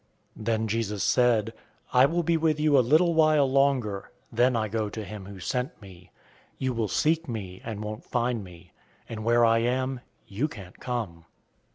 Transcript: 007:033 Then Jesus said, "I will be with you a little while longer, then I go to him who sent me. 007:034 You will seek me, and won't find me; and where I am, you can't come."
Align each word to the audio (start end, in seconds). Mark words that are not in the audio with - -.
007:033 0.35 0.45
Then 0.45 0.67
Jesus 0.67 1.03
said, 1.03 1.53
"I 1.93 2.07
will 2.07 2.23
be 2.23 2.35
with 2.35 2.59
you 2.59 2.75
a 2.75 2.81
little 2.81 3.13
while 3.13 3.47
longer, 3.47 4.09
then 4.31 4.55
I 4.55 4.67
go 4.67 4.89
to 4.89 5.05
him 5.05 5.27
who 5.27 5.39
sent 5.39 5.79
me. 5.79 6.09
007:034 6.55 6.55
You 6.57 6.73
will 6.73 6.87
seek 6.87 7.29
me, 7.29 7.61
and 7.63 7.83
won't 7.83 8.03
find 8.03 8.43
me; 8.43 8.71
and 9.07 9.23
where 9.23 9.45
I 9.45 9.59
am, 9.59 9.99
you 10.25 10.47
can't 10.47 10.79
come." 10.79 11.25